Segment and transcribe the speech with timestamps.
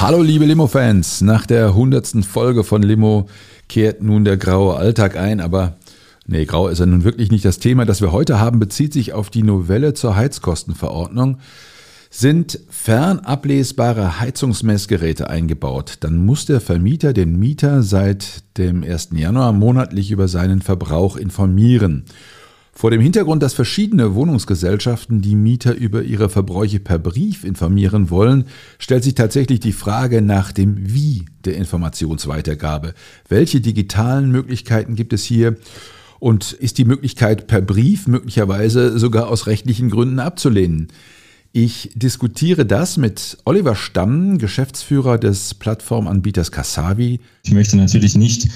[0.00, 3.28] Hallo liebe Limo-Fans, nach der hundertsten Folge von Limo
[3.68, 5.76] kehrt nun der graue Alltag ein, aber
[6.26, 7.84] nee, grau ist ja nun wirklich nicht das Thema.
[7.84, 11.36] Das wir heute haben, bezieht sich auf die Novelle zur Heizkostenverordnung.
[12.08, 19.10] Sind fernablesbare Heizungsmessgeräte eingebaut, dann muss der Vermieter den Mieter seit dem 1.
[19.12, 22.06] Januar monatlich über seinen Verbrauch informieren.
[22.80, 28.46] Vor dem Hintergrund, dass verschiedene Wohnungsgesellschaften die Mieter über ihre Verbräuche per Brief informieren wollen,
[28.78, 32.94] stellt sich tatsächlich die Frage nach dem Wie der Informationsweitergabe.
[33.28, 35.58] Welche digitalen Möglichkeiten gibt es hier?
[36.20, 40.88] Und ist die Möglichkeit per Brief möglicherweise sogar aus rechtlichen Gründen abzulehnen?
[41.52, 47.20] Ich diskutiere das mit Oliver Stamm, Geschäftsführer des Plattformanbieters Kasavi.
[47.44, 48.48] Ich möchte natürlich nicht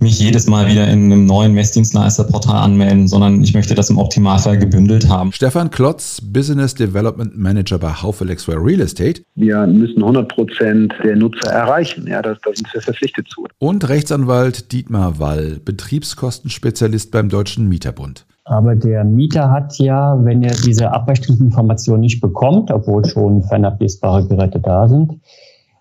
[0.00, 4.58] mich jedes Mal wieder in einem neuen Messdienstleisterportal anmelden, sondern ich möchte das im Optimalfall
[4.58, 5.32] gebündelt haben.
[5.32, 9.22] Stefan Klotz, Business Development Manager bei Haufe Lexware Real Estate.
[9.34, 12.06] Wir müssen 100 Prozent der Nutzer erreichen.
[12.06, 13.46] Ja, da, da sind wir verpflichtet zu.
[13.58, 18.26] Und Rechtsanwalt Dietmar Wall, Betriebskostenspezialist beim Deutschen Mieterbund.
[18.48, 24.58] Aber der Mieter hat ja, wenn er diese Abrechnungsinformation nicht bekommt, obwohl schon fernablesbare Geräte
[24.58, 25.20] da sind,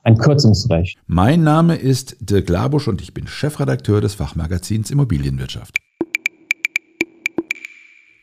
[0.08, 0.98] ein Kürzungsrecht.
[1.06, 5.80] Mein Name ist Dirk Labusch und ich bin Chefredakteur des Fachmagazins Immobilienwirtschaft.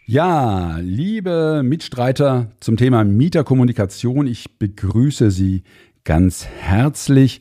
[0.06, 5.62] Ja, liebe Mitstreiter zum Thema Mieterkommunikation, ich begrüße Sie
[6.05, 7.40] ganz herzlich.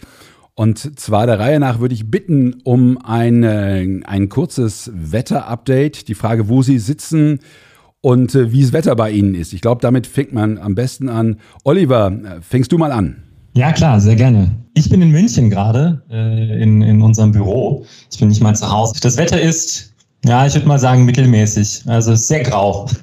[0.56, 6.10] Und zwar der Reihe nach würde ich bitten um ein, ein kurzes Wetterupdate.
[6.10, 7.40] Die Frage, wo Sie sitzen
[8.02, 9.54] und äh, wie das Wetter bei Ihnen ist.
[9.54, 11.40] Ich glaube, damit fängt man am besten an.
[11.64, 13.24] Oliver, äh, fängst du mal an?
[13.54, 14.50] Ja, klar, sehr gerne.
[14.74, 17.86] Ich bin in München gerade, äh, in, in unserem Büro.
[18.12, 18.96] Ich bin nicht mal zu Hause.
[19.02, 19.94] Das Wetter ist,
[20.26, 21.84] ja, ich würde mal sagen, mittelmäßig.
[21.88, 22.88] Also sehr grau.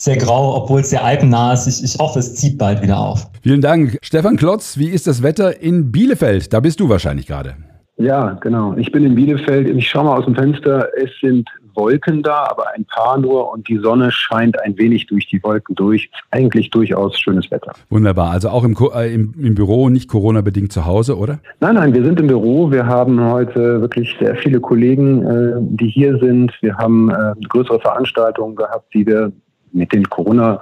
[0.00, 1.66] Sehr grau, obwohl es sehr alpennah ist.
[1.66, 3.28] Ich, ich hoffe, es zieht bald wieder auf.
[3.42, 3.98] Vielen Dank.
[4.00, 6.52] Stefan Klotz, wie ist das Wetter in Bielefeld?
[6.52, 7.56] Da bist du wahrscheinlich gerade.
[7.96, 8.76] Ja, genau.
[8.76, 9.68] Ich bin in Bielefeld.
[9.76, 10.86] Ich schaue mal aus dem Fenster.
[11.02, 11.48] Es sind
[11.78, 15.76] Wolken da, aber ein paar nur und die Sonne scheint ein wenig durch die Wolken
[15.76, 16.10] durch.
[16.30, 17.72] Eigentlich durchaus schönes Wetter.
[17.88, 18.30] Wunderbar.
[18.32, 21.38] Also auch im, äh, im, im Büro, nicht Corona-bedingt zu Hause, oder?
[21.60, 22.70] Nein, nein, wir sind im Büro.
[22.72, 26.52] Wir haben heute wirklich sehr viele Kollegen, äh, die hier sind.
[26.60, 29.32] Wir haben äh, größere Veranstaltungen gehabt, die wir
[29.72, 30.60] mit den Corona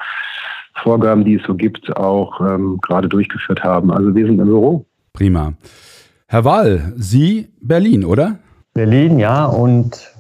[0.83, 3.91] Vorgaben, die es so gibt, auch ähm, gerade durchgeführt haben.
[3.91, 4.85] Also wir sind im Büro.
[5.15, 5.55] Prima.
[6.29, 8.39] Herr Wall, Sie Berlin, oder?
[8.75, 9.47] Berlin, ja.
[9.47, 10.13] Und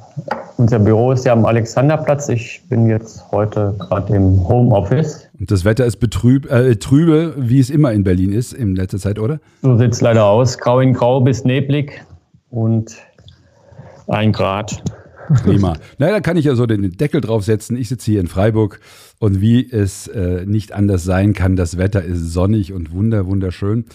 [0.57, 2.29] unser Büro ist ja am Alexanderplatz.
[2.29, 5.29] Ich bin jetzt heute gerade im Homeoffice.
[5.39, 8.99] Und das Wetter ist betrüb, äh, trübe, wie es immer in Berlin ist in letzter
[8.99, 9.41] Zeit, oder?
[9.63, 10.59] So sieht es leider aus.
[10.59, 12.03] Grau in grau bis neblig
[12.51, 12.97] und
[14.09, 14.83] ein Grad.
[15.45, 15.77] Prima.
[15.99, 17.77] Na, da kann ich ja so den Deckel draufsetzen.
[17.77, 18.81] Ich sitze hier in Freiburg
[19.19, 23.87] und wie es äh, nicht anders sein kann, das Wetter ist sonnig und wunder, wunderschön.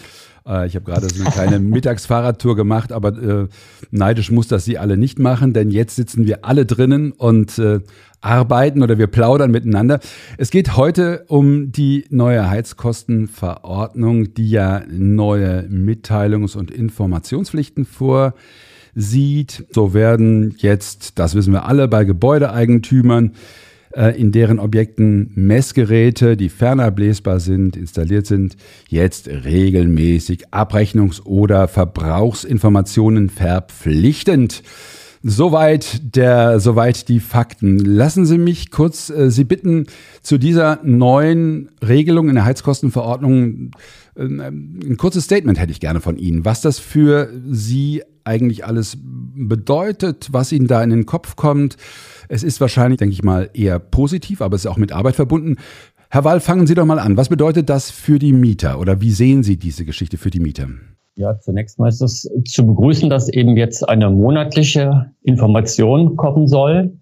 [0.46, 3.48] Äh, ich habe gerade so eine kleine Mittagsfahrradtour gemacht, aber äh,
[3.90, 7.80] neidisch muss das Sie alle nicht machen, denn jetzt sitzen wir alle drinnen und äh,
[8.20, 10.00] arbeiten oder wir plaudern miteinander.
[10.38, 19.66] Es geht heute um die neue Heizkostenverordnung, die ja neue Mitteilungs- und Informationspflichten vorsieht.
[19.72, 23.32] So werden jetzt, das wissen wir alle, bei Gebäudeeigentümern
[24.16, 28.56] in deren Objekten Messgeräte, die fernablesbar sind, installiert sind,
[28.88, 34.62] jetzt regelmäßig Abrechnungs- oder Verbrauchsinformationen verpflichtend.
[35.24, 37.78] Soweit der, soweit die Fakten.
[37.78, 39.86] Lassen Sie mich kurz äh, Sie bitten,
[40.20, 43.70] zu dieser neuen Regelung in der Heizkostenverordnung
[44.16, 48.98] äh, ein kurzes Statement hätte ich gerne von Ihnen, was das für Sie eigentlich alles
[49.34, 51.76] bedeutet, was Ihnen da in den Kopf kommt.
[52.28, 55.56] Es ist wahrscheinlich, denke ich mal, eher positiv, aber es ist auch mit Arbeit verbunden.
[56.10, 57.16] Herr Wall, fangen Sie doch mal an.
[57.16, 60.68] Was bedeutet das für die Mieter oder wie sehen Sie diese Geschichte für die Mieter?
[61.14, 66.92] Ja, zunächst mal ist es zu begrüßen, dass eben jetzt eine monatliche Information kommen soll.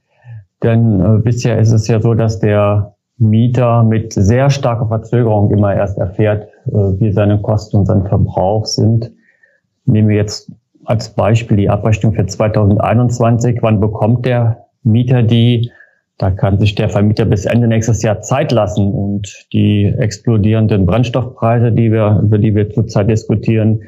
[0.62, 5.74] Denn äh, bisher ist es ja so, dass der Mieter mit sehr starker Verzögerung immer
[5.74, 9.12] erst erfährt, äh, wie seine Kosten und sein Verbrauch sind.
[9.84, 10.50] Nehmen wir jetzt
[10.84, 13.58] als Beispiel die Abrechnung für 2021.
[13.62, 15.70] Wann bekommt der Mieter die?
[16.18, 21.72] Da kann sich der Vermieter bis Ende nächstes Jahr Zeit lassen und die explodierenden Brennstoffpreise,
[21.72, 23.80] die wir, über die wir zurzeit diskutieren,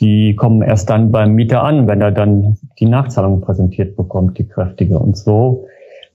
[0.00, 4.48] die kommen erst dann beim Mieter an, wenn er dann die Nachzahlung präsentiert bekommt, die
[4.48, 4.98] kräftige.
[4.98, 5.66] Und so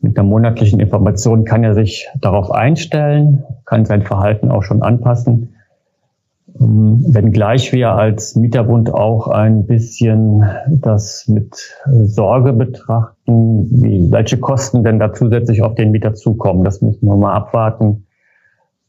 [0.02, 5.56] mit der monatlichen Information kann er sich darauf einstellen, kann sein Verhalten auch schon anpassen.
[6.60, 14.98] Wenngleich wir als Mieterbund auch ein bisschen das mit Sorge betrachten, wie, welche Kosten denn
[14.98, 16.64] da zusätzlich auf den Mieter zukommen.
[16.64, 18.08] Das müssen wir mal abwarten,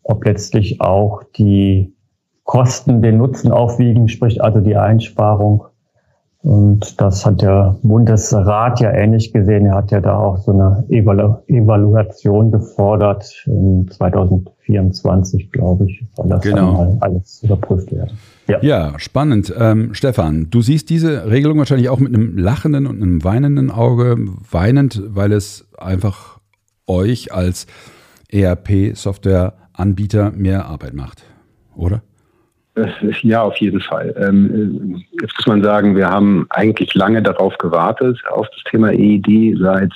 [0.03, 1.95] ob letztlich auch die
[2.45, 5.65] Kosten den Nutzen aufwiegen, sprich also die Einsparung.
[6.43, 9.67] Und das hat der Bundesrat ja ähnlich gesehen.
[9.67, 16.43] Er hat ja da auch so eine Evalu Evaluation gefordert, 2024, glaube ich, soll das
[16.43, 16.75] genau.
[16.75, 18.17] mal alles überprüft werden.
[18.47, 19.53] Ja, ja spannend.
[19.59, 24.15] Ähm, Stefan, du siehst diese Regelung wahrscheinlich auch mit einem lachenden und einem weinenden Auge.
[24.51, 26.39] Weinend, weil es einfach
[26.87, 27.67] euch als
[28.31, 31.25] ERP-Software-Anbieter mehr Arbeit macht,
[31.75, 32.03] oder?
[33.23, 34.15] Ja, auf jeden Fall.
[34.19, 39.59] Ähm, jetzt muss man sagen, wir haben eigentlich lange darauf gewartet, auf das Thema EED.
[39.59, 39.93] Seit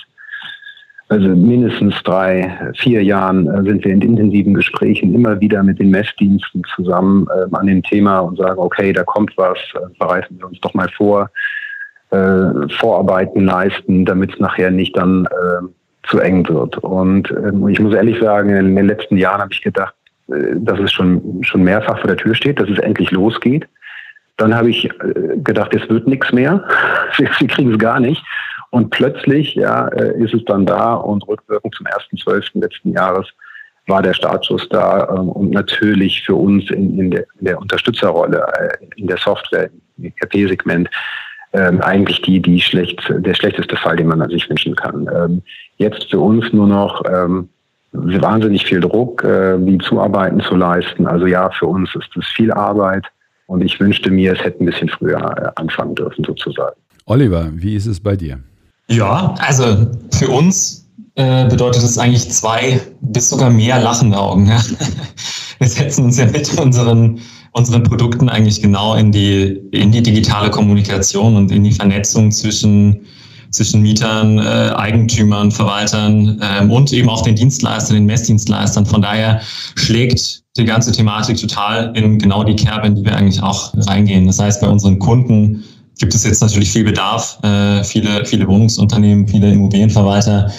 [1.09, 5.91] also mindestens drei, vier Jahren äh, sind wir in intensiven Gesprächen immer wieder mit den
[5.91, 10.47] Messdiensten zusammen ähm, an dem Thema und sagen, okay, da kommt was, äh, bereiten wir
[10.47, 11.29] uns doch mal vor,
[12.09, 15.27] äh, Vorarbeiten leisten, damit es nachher nicht dann
[16.03, 16.77] zu eng wird.
[16.79, 20.79] Und ähm, ich muss ehrlich sagen, in den letzten Jahren habe ich gedacht, äh, dass
[20.79, 23.67] es schon, schon mehrfach vor der Tür steht, dass es endlich losgeht.
[24.37, 26.63] Dann habe ich äh, gedacht, es wird nichts mehr.
[27.17, 28.23] Wir kriegen es gar nicht.
[28.71, 32.59] Und plötzlich ja, äh, ist es dann da und rückwirkend zum 1.12.
[32.59, 33.27] letzten Jahres
[33.85, 38.45] war der Startschuss da ähm, und natürlich für uns in, in, der, in der Unterstützerrolle,
[38.95, 40.89] in der Software, im KP-Segment,
[41.51, 45.07] ähm, eigentlich die, die schlecht, der schlechteste Fall, den man sich wünschen kann.
[45.13, 45.43] Ähm,
[45.77, 47.03] jetzt für uns nur noch
[47.93, 51.05] wahnsinnig viel Druck, äh, die Zuarbeiten zu leisten.
[51.05, 53.05] Also ja, für uns ist das viel Arbeit
[53.47, 56.75] und ich wünschte mir, es hätte ein bisschen früher äh, anfangen dürfen sozusagen.
[57.05, 58.39] Oliver, wie ist es bei dir?
[58.87, 64.47] Ja, also für uns äh, bedeutet es eigentlich zwei bis sogar mehr lachende Augen.
[64.47, 64.61] Ja?
[65.59, 67.19] Wir setzen uns ja mit unseren,
[67.51, 73.05] unseren Produkten eigentlich genau in die, in die digitale Kommunikation und in die Vernetzung zwischen
[73.53, 78.85] zwischen Mietern, äh, Eigentümern, Verwaltern ähm, und eben auch den Dienstleistern, den Messdienstleistern.
[78.85, 79.41] Von daher
[79.75, 84.27] schlägt die ganze Thematik total in genau die Kerbe, in die wir eigentlich auch reingehen.
[84.27, 85.63] Das heißt, bei unseren Kunden
[85.99, 87.39] gibt es jetzt natürlich viel Bedarf.
[87.43, 90.51] Äh, viele, viele Wohnungsunternehmen, viele Immobilienverwalter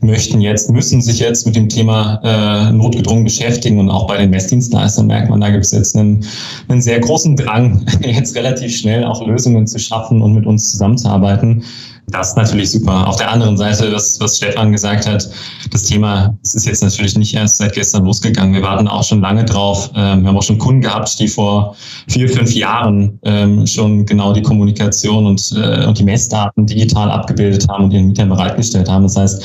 [0.00, 3.78] möchten jetzt, müssen sich jetzt mit dem Thema äh, notgedrungen beschäftigen.
[3.78, 6.24] Und auch bei den Messdienstleistern merkt man, da gibt es jetzt einen,
[6.68, 11.62] einen sehr großen Drang, jetzt relativ schnell auch Lösungen zu schaffen und mit uns zusammenzuarbeiten.
[12.10, 13.06] Das ist natürlich super.
[13.06, 15.28] Auf der anderen Seite, was, was Stefan gesagt hat,
[15.70, 18.54] das Thema, es ist jetzt natürlich nicht erst seit gestern losgegangen.
[18.54, 19.90] Wir warten auch schon lange drauf.
[19.94, 21.76] Ähm, wir haben auch schon Kunden gehabt, die vor
[22.08, 27.68] vier, fünf Jahren ähm, schon genau die Kommunikation und, äh, und die Messdaten digital abgebildet
[27.68, 29.04] haben und ihren Mietern bereitgestellt haben.
[29.04, 29.44] Das heißt,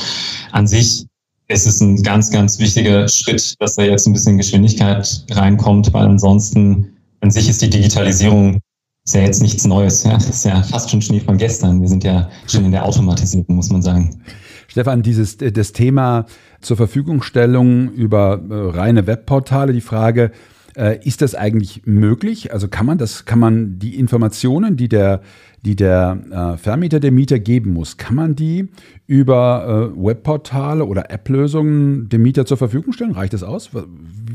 [0.52, 1.06] an sich
[1.48, 6.08] ist es ein ganz, ganz wichtiger Schritt, dass da jetzt ein bisschen Geschwindigkeit reinkommt, weil
[6.08, 8.60] ansonsten an sich ist die Digitalisierung
[9.06, 10.04] ist ja jetzt nichts Neues.
[10.04, 10.14] Ja?
[10.14, 11.80] Das ist ja fast schon Schnee von gestern.
[11.80, 14.22] Wir sind ja schon in der Automatisierung, muss man sagen.
[14.68, 16.26] Stefan, dieses das Thema
[16.60, 20.32] zur Verfügungstellung über äh, reine Webportale, die Frage,
[20.76, 22.54] äh, ist das eigentlich möglich?
[22.54, 25.22] Also kann man das, kann man die Informationen, die der,
[25.64, 28.70] die der äh, Vermieter dem Mieter geben muss, kann man die
[29.08, 33.12] über äh, Webportale oder App-Lösungen dem Mieter zur Verfügung stellen?
[33.12, 33.74] Reicht das aus?
[33.74, 33.86] Was,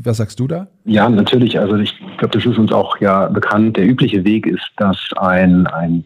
[0.03, 0.67] was sagst du da?
[0.85, 1.59] Ja, natürlich.
[1.59, 3.77] Also ich glaube, das ist uns auch ja bekannt.
[3.77, 6.03] Der übliche Weg ist, dass ein, ein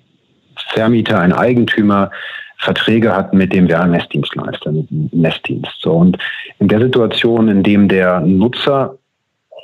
[0.74, 2.12] Vermieter, ein Eigentümer
[2.58, 5.76] Verträge hat mit dem Messdienstleister, mit dem Messdienst.
[5.80, 6.18] So, und
[6.60, 8.98] in der Situation, in dem der Nutzer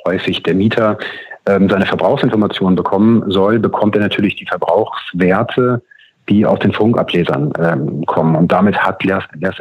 [0.04, 0.98] häufig der Mieter
[1.46, 5.82] ähm, seine Verbrauchsinformationen bekommen soll, bekommt er natürlich die Verbrauchswerte,
[6.28, 8.36] die aus den Funkablesern ähm, kommen.
[8.36, 9.02] Und damit hat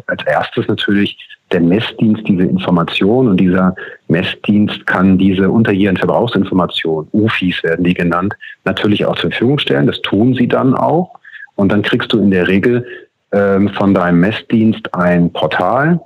[0.07, 1.17] als erstes natürlich
[1.51, 3.75] der Messdienst diese Information und dieser
[4.07, 9.88] Messdienst kann diese unterjährigen Verbrauchsinformationen, UFIs werden die genannt, natürlich auch zur Verfügung stellen.
[9.88, 11.15] Das tun sie dann auch.
[11.55, 12.86] Und dann kriegst du in der Regel
[13.31, 16.00] ähm, von deinem Messdienst ein Portal.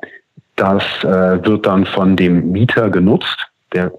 [0.56, 3.48] Das äh, wird dann von dem Mieter genutzt.
[3.74, 3.92] Der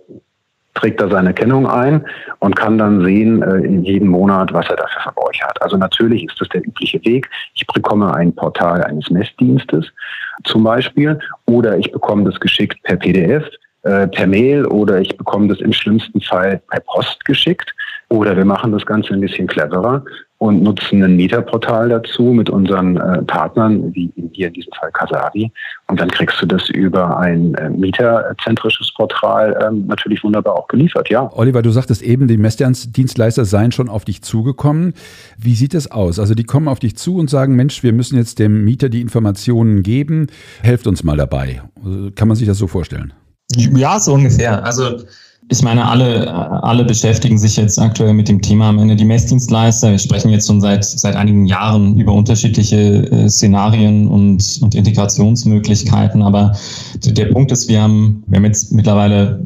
[0.76, 2.04] trägt da seine Kennung ein
[2.38, 5.60] und kann dann sehen äh, in jedem Monat, was er da für Verbräuche hat.
[5.60, 7.28] Also natürlich ist das der übliche Weg.
[7.54, 9.92] Ich bekomme ein Portal eines Messdienstes
[10.44, 13.44] zum Beispiel oder ich bekomme das geschickt per PDF,
[13.82, 17.72] äh, per Mail oder ich bekomme das im schlimmsten Fall per Post geschickt.
[18.08, 20.04] Oder wir machen das Ganze ein bisschen cleverer
[20.38, 25.50] und nutzen ein Mieterportal dazu mit unseren äh, Partnern, wie hier in diesem Fall Kasavi.
[25.88, 31.08] Und dann kriegst du das über ein äh, mieterzentrisches Portal ähm, natürlich wunderbar auch geliefert,
[31.08, 31.30] ja.
[31.32, 34.92] Oliver, du sagtest eben, die Messdienstleister seien schon auf dich zugekommen.
[35.38, 36.18] Wie sieht das aus?
[36.18, 39.00] Also die kommen auf dich zu und sagen, Mensch, wir müssen jetzt dem Mieter die
[39.00, 40.26] Informationen geben.
[40.62, 41.62] Helft uns mal dabei.
[42.14, 43.12] Kann man sich das so vorstellen?
[43.54, 44.64] Ja, so ungefähr.
[44.64, 45.00] Also
[45.48, 46.32] ich meine, alle,
[46.64, 49.92] alle beschäftigen sich jetzt aktuell mit dem Thema am Ende die Messdienstleister.
[49.92, 56.22] Wir sprechen jetzt schon seit, seit einigen Jahren über unterschiedliche äh, Szenarien und, und Integrationsmöglichkeiten.
[56.22, 56.56] Aber
[57.04, 59.44] der Punkt ist, wir haben, wir haben jetzt mittlerweile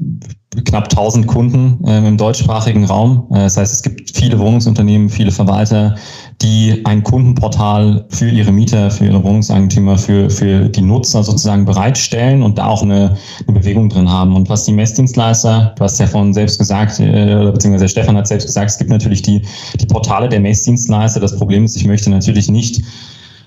[0.65, 3.27] knapp 1000 Kunden äh, im deutschsprachigen Raum.
[3.31, 5.95] Äh, das heißt, es gibt viele Wohnungsunternehmen, viele Verwalter,
[6.43, 12.43] die ein Kundenportal für ihre Mieter, für ihre Wohnungseigentümer, für, für die Nutzer sozusagen bereitstellen
[12.43, 13.17] und da auch eine,
[13.47, 14.35] eine Bewegung drin haben.
[14.35, 18.47] Und was die Messdienstleister, du hast ja vorhin selbst gesagt, äh, beziehungsweise Stefan hat selbst
[18.47, 19.43] gesagt, es gibt natürlich die,
[19.81, 21.21] die Portale der Messdienstleister.
[21.21, 22.83] Das Problem ist, ich möchte natürlich nicht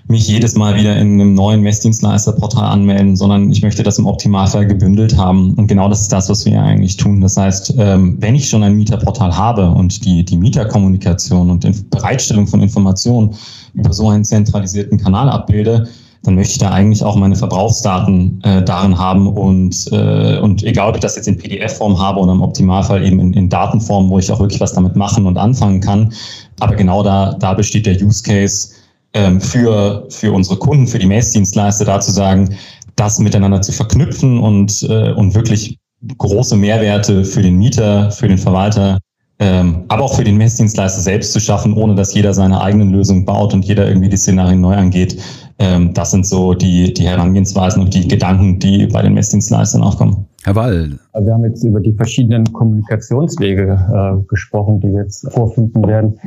[0.07, 4.67] mich jedes Mal wieder in einem neuen Messdienstleisterportal anmelden, sondern ich möchte das im Optimalfall
[4.67, 5.53] gebündelt haben.
[5.53, 7.21] Und genau das ist das, was wir eigentlich tun.
[7.21, 11.71] Das heißt, ähm, wenn ich schon ein Mieterportal habe und die, die Mieterkommunikation und die
[11.89, 13.33] Bereitstellung von Informationen
[13.73, 15.87] über so einen zentralisierten Kanal abbilde,
[16.23, 20.89] dann möchte ich da eigentlich auch meine Verbrauchsdaten äh, darin haben und, äh, und egal,
[20.89, 24.19] ob ich das jetzt in PDF-Form habe oder im Optimalfall eben in, in Datenform, wo
[24.19, 26.13] ich auch wirklich was damit machen und anfangen kann.
[26.61, 28.69] Aber genau da, da besteht der Use Case,
[29.13, 32.55] ähm, für, für unsere Kunden, für die Messdienstleister da zu sagen,
[32.95, 35.77] das miteinander zu verknüpfen und, äh, und wirklich
[36.17, 38.99] große Mehrwerte für den Mieter, für den Verwalter,
[39.39, 43.25] ähm, aber auch für den Messdienstleister selbst zu schaffen, ohne dass jeder seine eigenen Lösungen
[43.25, 45.19] baut und jeder irgendwie die Szenarien neu angeht.
[45.59, 50.25] Ähm, das sind so die, die Herangehensweisen und die Gedanken, die bei den Messdienstleistern aufkommen.
[50.43, 50.99] Herr Wall.
[51.19, 56.19] Wir haben jetzt über die verschiedenen Kommunikationswege äh, gesprochen, die jetzt vorfinden werden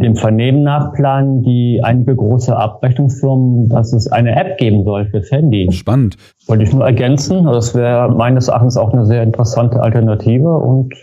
[0.00, 5.30] dem Vernehmen nach planen die einige große Abrechnungsfirmen, dass es eine App geben soll fürs
[5.30, 5.68] Handy.
[5.72, 6.16] Spannend.
[6.46, 7.44] Wollte ich nur ergänzen.
[7.44, 10.94] Das wäre meines Erachtens auch eine sehr interessante Alternative und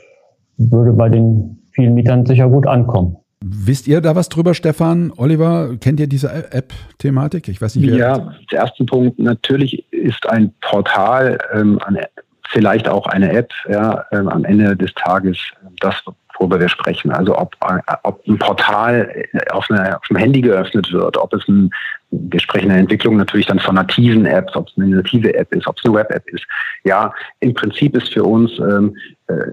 [0.58, 3.18] würde bei den vielen Mietern sicher gut ankommen.
[3.40, 5.14] Wisst ihr da was drüber, Stefan?
[5.16, 7.48] Oliver, kennt ihr diese App-Thematik?
[7.48, 7.94] Ich weiß nicht.
[7.94, 9.20] Ja, der erste Punkt.
[9.20, 12.08] Natürlich ist ein Portal, ähm, eine,
[12.50, 15.38] vielleicht auch eine App, ja, ähm, am Ende des Tages
[15.80, 15.96] das,
[16.40, 17.12] worüber wir sprechen.
[17.12, 17.56] Also ob,
[18.04, 21.70] ob ein Portal auf, eine, auf einem Handy geöffnet wird, ob es ein,
[22.12, 25.54] wir sprechen in der Entwicklung natürlich dann von nativen Apps, ob es eine native App
[25.54, 26.46] ist, ob es eine Web-App ist.
[26.84, 28.96] Ja, im Prinzip ist für uns ähm,
[29.28, 29.52] äh,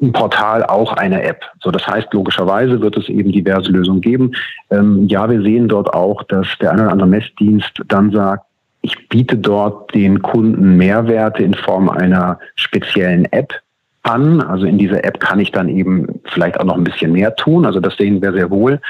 [0.00, 1.44] ein Portal auch eine App.
[1.62, 4.32] So, das heißt, logischerweise wird es eben diverse Lösungen geben.
[4.70, 8.44] Ähm, ja, wir sehen dort auch, dass der eine oder andere Messdienst dann sagt,
[8.82, 13.52] ich biete dort den Kunden Mehrwerte in Form einer speziellen App
[14.02, 14.40] an.
[14.40, 17.66] Also in dieser App kann ich dann eben vielleicht auch noch ein bisschen mehr tun.
[17.66, 18.80] Also das sehen wir sehr wohl.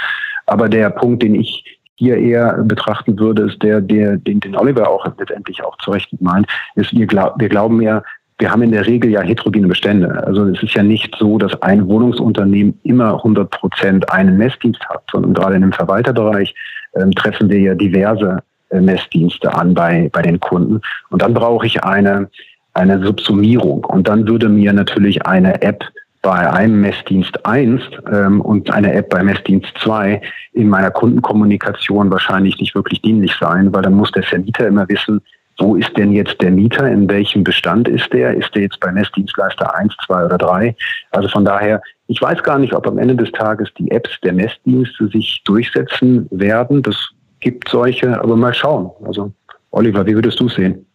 [0.47, 1.65] Aber der Punkt, den ich
[1.97, 6.09] hier eher betrachten würde, ist der, der den, den Oliver auch letztendlich auch zu Recht
[6.21, 8.03] meint, ist, wir, glaub, wir glauben ja,
[8.39, 10.27] wir haben in der Regel ja heterogene Bestände.
[10.27, 15.03] Also es ist ja nicht so, dass ein Wohnungsunternehmen immer 100 Prozent einen Messdienst hat,
[15.13, 16.55] sondern gerade in dem Verwalterbereich
[16.95, 18.39] ähm, treffen wir ja diverse
[18.71, 20.81] äh, Messdienste an bei, bei den Kunden.
[21.11, 22.31] Und dann brauche ich eine,
[22.75, 23.85] eine Subsumierung.
[23.85, 25.85] Und dann würde mir natürlich eine App
[26.23, 30.21] bei einem Messdienst 1 ähm, und eine App bei Messdienst 2
[30.53, 35.23] in meiner Kundenkommunikation wahrscheinlich nicht wirklich dienlich sein, weil dann muss der Vermieter immer wissen,
[35.59, 38.35] wo ist denn jetzt der Mieter, in welchem Bestand ist der?
[38.35, 40.75] Ist der jetzt bei Messdienstleister 1, 2 oder 3?
[41.11, 44.33] Also von daher, ich weiß gar nicht, ob am Ende des Tages die Apps der
[44.33, 46.83] Messdienste sich durchsetzen werden.
[46.83, 46.97] Das
[47.41, 48.91] gibt solche, aber mal schauen.
[49.05, 49.33] Also
[49.71, 50.87] Oliver, wie würdest du sehen?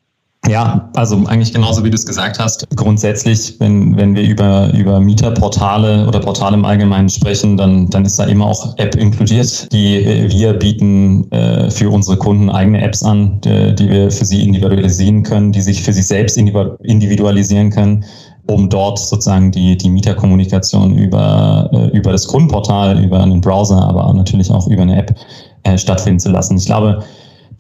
[0.48, 2.68] Ja, also eigentlich genauso wie du es gesagt hast.
[2.76, 8.20] Grundsätzlich, wenn, wenn wir über, über Mieterportale oder Portale im Allgemeinen sprechen, dann, dann ist
[8.20, 9.72] da immer auch App inkludiert.
[9.72, 14.44] Die wir bieten äh, für unsere Kunden eigene Apps an, die, die wir für sie
[14.44, 18.06] individualisieren können, die sich für sich selbst individualisieren können
[18.48, 24.14] um dort sozusagen die, die Mieterkommunikation über, äh, über das Kundenportal, über einen Browser, aber
[24.14, 25.16] natürlich auch über eine App
[25.64, 26.58] äh, stattfinden zu lassen.
[26.58, 27.04] Ich glaube,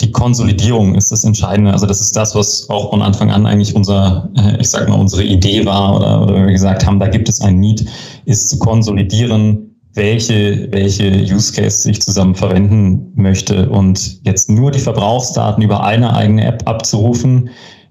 [0.01, 1.71] die Konsolidierung ist das Entscheidende.
[1.71, 4.99] Also das ist das, was auch von Anfang an eigentlich unser, äh, ich sag mal,
[4.99, 7.85] unsere Idee war oder, oder wir gesagt haben, da gibt es ein Need,
[8.25, 13.69] ist zu konsolidieren, welche, welche Use Case ich zusammen verwenden möchte.
[13.69, 17.49] Und jetzt nur die Verbrauchsdaten über eine eigene App abzurufen,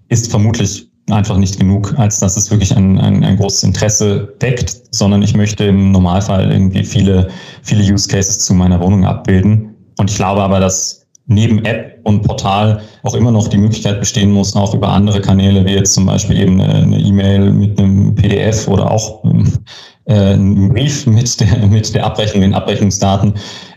[0.08, 4.82] ist vermutlich einfach nicht genug, als dass es wirklich ein, ein, ein großes Interesse deckt,
[4.90, 7.28] sondern ich möchte im Normalfall irgendwie viele,
[7.62, 9.74] viele Use Cases zu meiner Wohnung abbilden.
[9.98, 14.30] Und ich glaube aber, dass neben App und Portal auch immer noch die Möglichkeit bestehen
[14.30, 18.68] muss, auch über andere Kanäle, wie jetzt zum Beispiel eben eine E-Mail mit einem PDF
[18.68, 19.24] oder auch
[20.06, 23.34] äh, einen Brief mit der, mit der Abrechnung, den Abrechnungsdaten,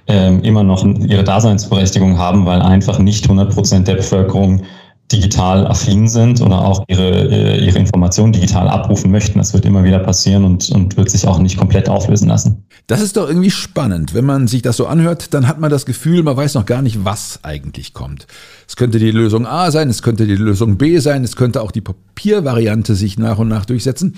[0.08, 4.64] ähm, immer noch ihre Daseinsberechtigung haben, weil einfach nicht 100 Prozent der Bevölkerung
[5.12, 9.40] digital affin sind oder auch ihre, äh, ihre Informationen digital abrufen möchten.
[9.40, 12.66] Das wird immer wieder passieren und, und wird sich auch nicht komplett auflösen lassen.
[12.88, 14.14] Das ist doch irgendwie spannend.
[14.14, 16.82] Wenn man sich das so anhört, dann hat man das Gefühl, man weiß noch gar
[16.82, 18.28] nicht, was eigentlich kommt.
[18.68, 21.72] Es könnte die Lösung A sein, es könnte die Lösung B sein, es könnte auch
[21.72, 24.16] die Papiervariante sich nach und nach durchsetzen.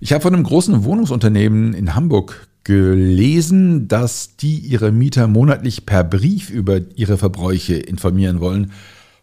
[0.00, 6.04] Ich habe von einem großen Wohnungsunternehmen in Hamburg gelesen, dass die ihre Mieter monatlich per
[6.04, 8.72] Brief über ihre Verbräuche informieren wollen.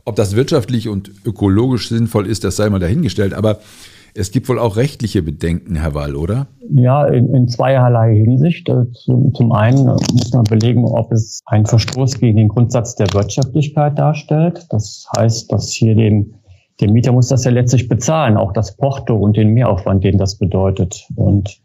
[0.06, 3.34] Ob das wirtschaftlich und ökologisch sinnvoll ist, das sei mal dahingestellt.
[3.34, 3.60] Aber
[4.16, 6.48] es gibt wohl auch rechtliche Bedenken, Herr Wall, oder?
[6.70, 8.70] Ja, in, in zweierlei Hinsicht.
[8.70, 13.08] Äh, zum, zum einen muss man belegen, ob es einen Verstoß gegen den Grundsatz der
[13.14, 14.68] Wirtschaftlichkeit darstellt.
[14.70, 16.34] Das heißt, dass hier dem,
[16.80, 20.38] der Mieter muss das ja letztlich bezahlen, auch das Porto und den Mehraufwand, den das
[20.38, 21.08] bedeutet.
[21.16, 21.60] Und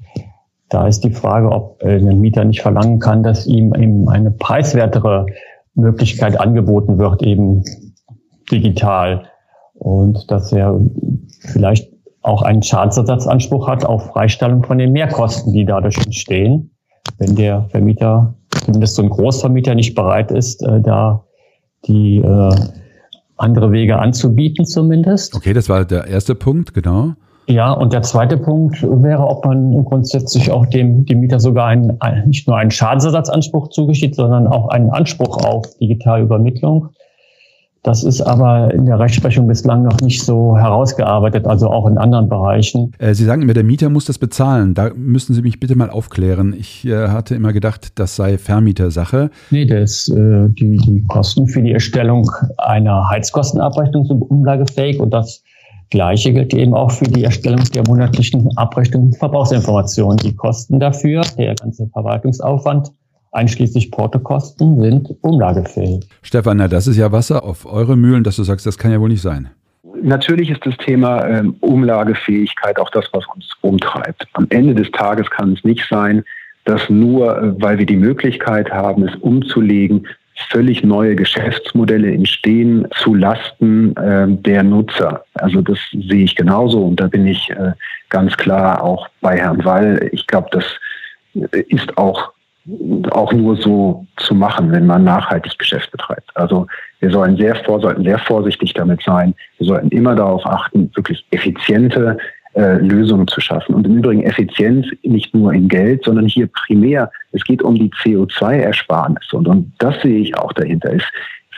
[0.71, 4.31] da ist die Frage, ob äh, ein Mieter nicht verlangen kann, dass ihm eben eine
[4.31, 5.27] preiswertere
[5.75, 7.63] Möglichkeit angeboten wird, eben
[8.49, 9.25] digital.
[9.75, 10.81] Und dass er
[11.41, 16.71] vielleicht auch einen Schadensersatzanspruch hat auf Freistellung von den Mehrkosten, die dadurch entstehen,
[17.19, 21.25] wenn der Vermieter, zumindest so ein Großvermieter, nicht bereit ist, äh, da
[21.87, 22.55] die äh,
[23.37, 25.35] andere Wege anzubieten zumindest.
[25.35, 27.15] Okay, das war der erste Punkt, genau.
[27.47, 31.99] Ja, und der zweite Punkt wäre, ob man grundsätzlich auch dem, dem Mieter sogar einen,
[32.27, 36.91] nicht nur einen Schadensersatzanspruch zugesteht, sondern auch einen Anspruch auf Digitalübermittlung.
[37.83, 42.29] Das ist aber in der Rechtsprechung bislang noch nicht so herausgearbeitet, also auch in anderen
[42.29, 42.93] Bereichen.
[42.99, 44.75] Äh, Sie sagen immer, der Mieter muss das bezahlen.
[44.75, 46.55] Da müssen Sie mich bitte mal aufklären.
[46.59, 49.31] Ich äh, hatte immer gedacht, das sei Vermietersache.
[49.51, 55.43] Nee, das, äh, die, die Kosten für die Erstellung einer Heizkostenabrechnung sind umlagefähig und das
[55.91, 60.19] Gleiche gilt eben auch für die Erstellung der monatlichen Abrechnung Verbrauchsinformationen.
[60.19, 62.93] Die Kosten dafür, der ganze Verwaltungsaufwand,
[63.33, 66.09] einschließlich Portokosten, sind umlagefähig.
[66.23, 69.01] Stefan, na, das ist ja Wasser auf eure Mühlen, dass du sagst, das kann ja
[69.01, 69.51] wohl nicht sein.
[70.03, 74.27] Natürlich ist das Thema ähm, Umlagefähigkeit auch das, was uns umtreibt.
[74.35, 76.25] Am Ende des Tages kann es nicht sein,
[76.65, 80.07] dass nur, äh, weil wir die Möglichkeit haben, es umzulegen,
[80.51, 85.25] völlig neue Geschäftsmodelle entstehen zu Lasten äh, der Nutzer.
[85.35, 87.73] Also das sehe ich genauso und da bin ich äh,
[88.09, 90.09] ganz klar auch bei Herrn Wall.
[90.13, 90.65] Ich glaube, das
[91.69, 92.33] ist auch
[93.11, 96.31] auch nur so zu machen, wenn man nachhaltig Geschäft betreibt.
[96.35, 96.67] Also
[97.01, 99.35] wir sollen sehr vor, sollten sehr vorsichtig damit sein.
[99.59, 102.19] Wir sollten immer darauf achten, wirklich effiziente
[102.55, 103.75] äh, Lösungen zu schaffen.
[103.75, 107.91] Und im Übrigen Effizienz nicht nur in Geld, sondern hier primär, es geht um die
[108.03, 109.33] CO2-Ersparnis.
[109.33, 110.93] Und, und das sehe ich auch dahinter.
[110.93, 111.07] Ist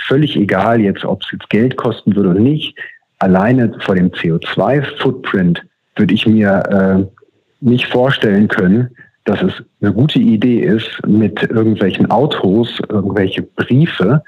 [0.06, 2.76] völlig egal jetzt, ob es jetzt Geld kosten würde oder nicht.
[3.18, 5.62] Alleine vor dem CO2-Footprint
[5.96, 7.06] würde ich mir äh,
[7.60, 8.90] nicht vorstellen können,
[9.24, 14.22] dass es eine gute Idee ist, mit irgendwelchen Autos, irgendwelche Briefe,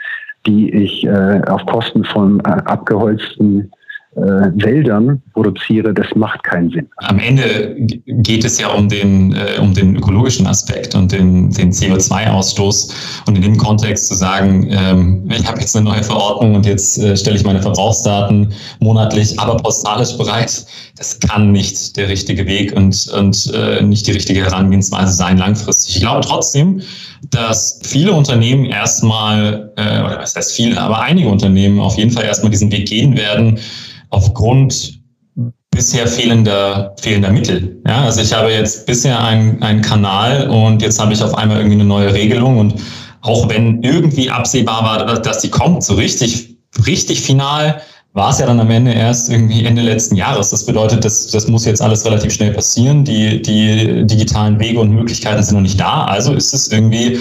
[0.47, 3.73] die ich äh, auf Kosten von äh, abgeholzten
[4.15, 6.87] äh, Wäldern produziere, das macht keinen Sinn.
[6.97, 11.73] Am Ende geht es ja um den, äh, um den ökologischen Aspekt und den, den
[11.73, 12.93] CO2-Ausstoß.
[13.27, 16.99] Und in dem Kontext zu sagen, ähm, ich habe jetzt eine neue Verordnung und jetzt
[16.99, 20.67] äh, stelle ich meine Verbrauchsdaten monatlich, aber postalisch bereit,
[20.99, 25.97] das kann nicht der richtige Weg und, und äh, nicht die richtige Herangehensweise sein langfristig.
[25.97, 26.83] Ich glaube trotzdem,
[27.31, 32.25] dass viele Unternehmen erstmal, äh, oder was heißt viele, aber einige Unternehmen auf jeden Fall
[32.25, 33.59] erstmal diesen Weg gehen werden,
[34.13, 35.01] aufgrund
[35.71, 37.81] bisher fehlender, fehlender Mittel.
[37.87, 41.57] Ja, also ich habe jetzt bisher einen, einen Kanal und jetzt habe ich auf einmal
[41.57, 42.75] irgendwie eine neue Regelung und
[43.23, 47.81] auch wenn irgendwie absehbar war, dass die kommt, so richtig, richtig final,
[48.15, 50.51] war es ja dann am Ende erst irgendwie Ende letzten Jahres.
[50.51, 53.05] Das bedeutet, das, das muss jetzt alles relativ schnell passieren.
[53.05, 56.05] Die, die digitalen Wege und Möglichkeiten sind noch nicht da.
[56.05, 57.19] Also ist es irgendwie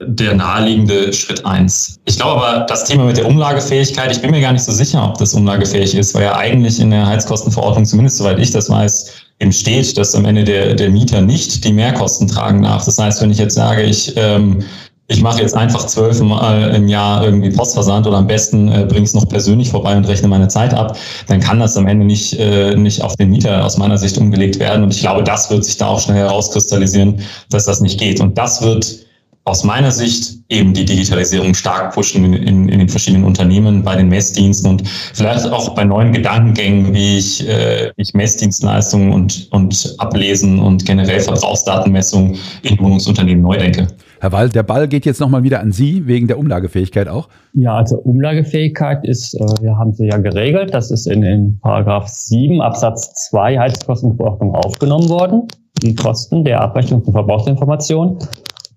[0.00, 1.98] der naheliegende Schritt eins.
[2.04, 5.04] Ich glaube aber, das Thema mit der Umlagefähigkeit, ich bin mir gar nicht so sicher,
[5.04, 9.12] ob das umlagefähig ist, weil ja eigentlich in der Heizkostenverordnung, zumindest soweit ich das weiß,
[9.40, 12.84] eben steht, dass am Ende der, der Mieter nicht die Mehrkosten tragen darf.
[12.84, 14.64] Das heißt, wenn ich jetzt sage, ich ähm,
[15.08, 19.14] ich mache jetzt einfach zwölfmal im Jahr irgendwie Postversand oder am besten äh, bringe es
[19.14, 22.74] noch persönlich vorbei und rechne meine Zeit ab, dann kann das am Ende nicht, äh,
[22.74, 24.82] nicht auf den Mieter aus meiner Sicht umgelegt werden.
[24.82, 28.20] Und ich glaube, das wird sich da auch schnell herauskristallisieren, dass das nicht geht.
[28.20, 29.05] Und das wird
[29.46, 33.94] aus meiner Sicht eben die Digitalisierung stark pushen in, in, in, den verschiedenen Unternehmen, bei
[33.94, 39.94] den Messdiensten und vielleicht auch bei neuen Gedankengängen, wie ich, äh, ich Messdienstleistungen und, und
[39.98, 43.86] Ablesen und generell Verbrauchsdatenmessung in Wohnungsunternehmen neu denke.
[44.18, 47.28] Herr Wall, der Ball geht jetzt nochmal wieder an Sie, wegen der Umlagefähigkeit auch.
[47.52, 52.08] Ja, also Umlagefähigkeit ist, äh, wir haben sie ja geregelt, das ist in, in Paragraph
[52.08, 55.42] 7 Absatz 2 Heizkostenverordnung aufgenommen worden,
[55.82, 58.18] die Kosten der Abrechnung von Verbrauchsinformationen.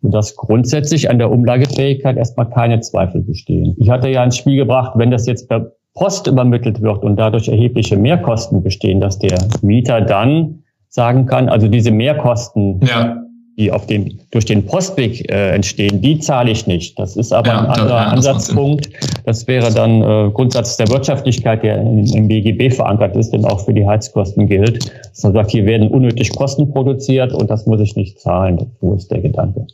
[0.02, 3.76] Dass grundsätzlich an der Umlagefähigkeit erstmal keine Zweifel bestehen.
[3.80, 7.50] Ich hatte ja ins Spiel gebracht, wenn das jetzt per Post übermittelt wird und dadurch
[7.50, 13.18] erhebliche Mehrkosten bestehen, dass der Mieter dann sagen kann, also diese Mehrkosten, ja.
[13.58, 16.98] die auf den, durch den Postweg äh, entstehen, die zahle ich nicht.
[16.98, 18.90] Das ist aber ja, ein anderer ja, Ansatzpunkt.
[19.26, 23.60] Das wäre dann äh, Grundsatz der Wirtschaftlichkeit, der im, im BGB verankert ist und auch
[23.66, 24.92] für die Heizkosten gilt.
[25.10, 28.72] Dass man sagt, hier werden unnötig Kosten produziert und das muss ich nicht zahlen.
[28.80, 29.68] So ist der Gedanke.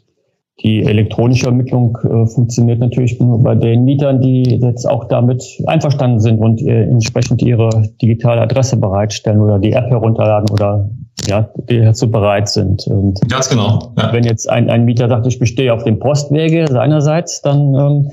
[0.64, 6.20] Die elektronische Ermittlung äh, funktioniert natürlich nur bei den Mietern, die jetzt auch damit einverstanden
[6.20, 7.70] sind und äh, entsprechend ihre
[8.02, 10.90] digitale Adresse bereitstellen oder die App herunterladen oder
[11.28, 12.88] ja, die dazu bereit sind.
[12.88, 13.94] Und Ganz genau.
[13.98, 14.14] Ja.
[14.14, 18.12] Wenn jetzt ein, ein Mieter sagt, ich bestehe auf dem Postwege seinerseits, dann ähm,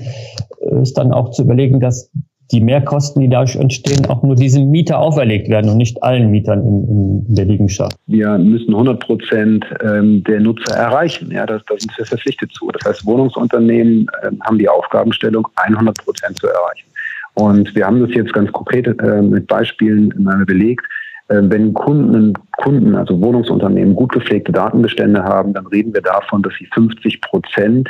[0.81, 2.11] ist dann auch zu überlegen, dass
[2.51, 6.59] die Mehrkosten, die dadurch entstehen, auch nur diesem Mieter auferlegt werden und nicht allen Mietern
[6.61, 7.95] in, in der Liegenschaft.
[8.07, 11.31] Wir müssen 100 Prozent ähm, der Nutzer erreichen.
[11.31, 12.69] Ja, da, sind wir verpflichtet zu.
[12.71, 16.87] Das heißt, Wohnungsunternehmen äh, haben die Aufgabenstellung, 100 Prozent zu erreichen.
[17.35, 20.09] Und wir haben das jetzt ganz konkret äh, mit Beispielen
[20.45, 20.85] belegt.
[21.29, 26.67] Wenn Kunden, Kunden, also Wohnungsunternehmen, gut gepflegte Datenbestände haben, dann reden wir davon, dass sie
[26.73, 27.89] 50 Prozent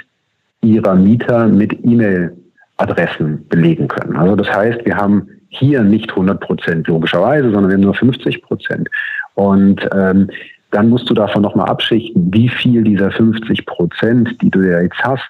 [0.61, 2.37] ihrer Mieter mit E-Mail
[2.77, 4.15] Adressen belegen können.
[4.15, 8.41] Also das heißt, wir haben hier nicht 100 Prozent logischerweise, sondern wir haben nur 50
[8.41, 8.89] Prozent.
[9.35, 10.29] Und ähm,
[10.71, 14.97] dann musst du davon nochmal abschichten, wie viel dieser 50 Prozent, die du ja jetzt
[15.03, 15.29] hast,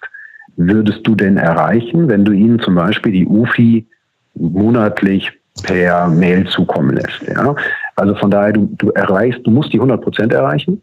[0.56, 3.86] würdest du denn erreichen, wenn du ihnen zum Beispiel die UFI
[4.36, 5.32] monatlich
[5.64, 7.22] per Mail zukommen lässt.
[7.28, 7.56] Ja?
[7.96, 10.82] Also von daher, du, du erreichst, du musst die 100 Prozent erreichen.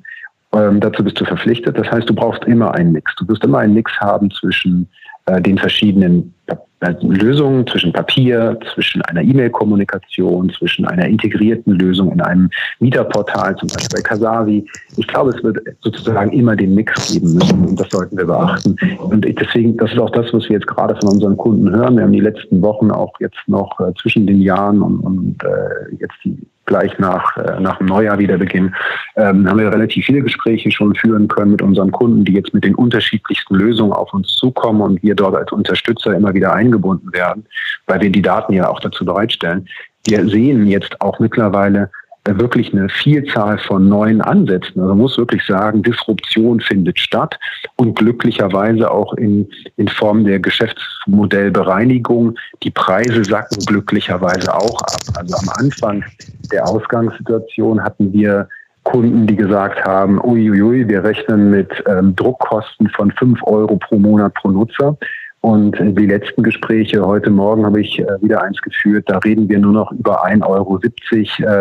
[0.53, 1.79] Ähm, dazu bist du verpflichtet.
[1.79, 3.15] Das heißt, du brauchst immer einen Mix.
[3.17, 4.89] Du wirst immer einen Mix haben zwischen
[5.27, 6.57] äh, den verschiedenen äh,
[7.03, 13.99] Lösungen zwischen Papier, zwischen einer E-Mail-Kommunikation, zwischen einer integrierten Lösung in einem Mieterportal, zum Beispiel
[13.99, 14.67] bei Kasavi.
[14.97, 18.77] Ich glaube, es wird sozusagen immer den Mix geben müssen und das sollten wir beachten.
[18.99, 21.97] Und deswegen, das ist auch das, was wir jetzt gerade von unseren Kunden hören.
[21.97, 25.97] Wir haben die letzten Wochen auch jetzt noch äh, zwischen den Jahren und, und äh,
[25.99, 26.39] jetzt die
[26.71, 28.75] gleich nach, äh, nach dem Neujahr wieder beginnen,
[29.17, 32.65] ähm, haben wir relativ viele Gespräche schon führen können mit unseren Kunden, die jetzt mit
[32.65, 37.45] den unterschiedlichsten Lösungen auf uns zukommen und wir dort als Unterstützer immer wieder eingebunden werden,
[37.87, 39.69] weil wir die Daten ja auch dazu bereitstellen.
[40.07, 41.91] Wir sehen jetzt auch mittlerweile
[42.25, 44.81] wirklich eine Vielzahl von neuen Ansätzen.
[44.81, 47.39] Also man muss wirklich sagen, Disruption findet statt
[47.77, 52.37] und glücklicherweise auch in, in Form der Geschäftsmodellbereinigung.
[52.63, 55.01] Die Preise sacken glücklicherweise auch ab.
[55.17, 56.05] Also am Anfang
[56.53, 58.49] der Ausgangssituation hatten wir
[58.85, 64.35] Kunden, die gesagt haben, uiuiui, wir rechnen mit ähm, Druckkosten von fünf Euro pro Monat
[64.35, 64.97] pro Nutzer.
[65.43, 69.59] Und die letzten Gespräche heute Morgen habe ich äh, wieder eins geführt, da reden wir
[69.59, 70.81] nur noch über 1,70 Euro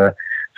[0.07, 0.11] äh,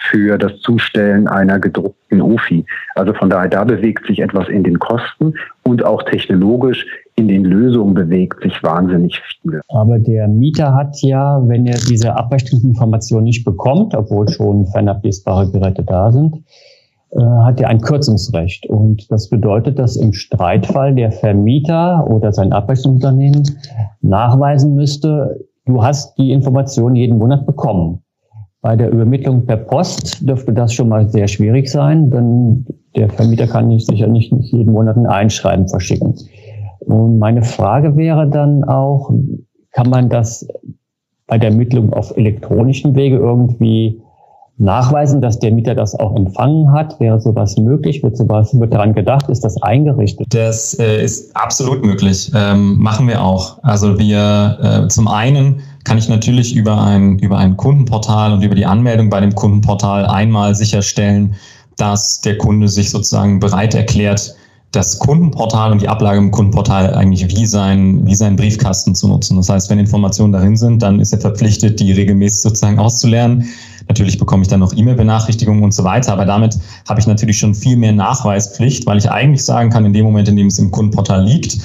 [0.09, 2.65] für das Zustellen einer gedruckten OFI.
[2.95, 5.33] Also von daher, da bewegt sich etwas in den Kosten
[5.63, 6.85] und auch technologisch
[7.15, 9.61] in den Lösungen bewegt sich wahnsinnig viel.
[9.69, 15.83] Aber der Mieter hat ja, wenn er diese Abrechnungsinformation nicht bekommt, obwohl schon fernablesbare Geräte
[15.83, 16.43] da sind,
[17.11, 18.65] äh, hat er ein Kürzungsrecht.
[18.67, 23.43] Und das bedeutet, dass im Streitfall der Vermieter oder sein Abrechnungsunternehmen
[24.01, 28.01] nachweisen müsste, du hast die Information jeden Monat bekommen.
[28.61, 33.47] Bei der Übermittlung per Post dürfte das schon mal sehr schwierig sein, denn der Vermieter
[33.47, 36.15] kann nicht, sicher nicht jeden Monat ein Einschreiben verschicken.
[36.81, 39.11] Und meine Frage wäre dann auch,
[39.71, 40.47] kann man das
[41.25, 44.01] bei der Ermittlung auf elektronischen Wege irgendwie
[44.57, 46.99] nachweisen, dass der Mieter das auch empfangen hat?
[46.99, 48.03] Wäre sowas möglich?
[48.03, 49.29] Wird sowas wird daran gedacht?
[49.29, 50.27] Ist das eingerichtet?
[50.29, 52.31] Das äh, ist absolut möglich.
[52.35, 53.57] Ähm, machen wir auch.
[53.63, 58.55] Also wir äh, zum einen kann ich natürlich über ein, über ein Kundenportal und über
[58.55, 61.35] die Anmeldung bei dem Kundenportal einmal sicherstellen,
[61.77, 64.35] dass der Kunde sich sozusagen bereit erklärt,
[64.71, 69.35] das Kundenportal und die Ablage im Kundenportal eigentlich wie sein, wie sein Briefkasten zu nutzen.
[69.35, 73.49] Das heißt, wenn Informationen darin sind, dann ist er verpflichtet, die regelmäßig sozusagen auszulernen.
[73.89, 77.53] Natürlich bekomme ich dann noch E-Mail-Benachrichtigungen und so weiter, aber damit habe ich natürlich schon
[77.53, 80.71] viel mehr Nachweispflicht, weil ich eigentlich sagen kann, in dem Moment, in dem es im
[80.71, 81.57] Kundenportal liegt,